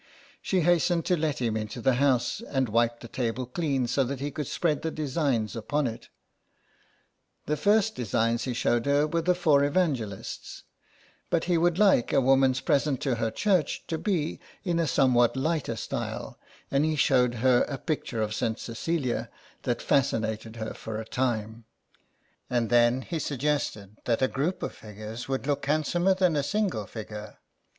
[0.41, 4.19] She hastened to let him into the house, and wiped the table clean so that
[4.19, 6.09] he could spread the designs upon it.
[7.45, 10.63] The first designs he showed her were the four Evangelists,
[11.29, 15.37] but he would like a woman's present to her church to be in a somewhat
[15.37, 16.39] lighter style,
[16.71, 18.57] and he showed her a picture of St.
[18.57, 19.29] Cecilia
[19.61, 21.65] that fascinated her for a time;
[22.49, 26.87] and then he suggested that a group of figures would look handsomer than a single
[26.87, 27.37] figure.